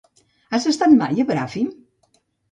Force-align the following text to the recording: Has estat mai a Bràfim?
Has 0.57 0.63
estat 0.71 0.95
mai 1.01 1.21
a 1.23 1.25
Bràfim? 1.33 1.67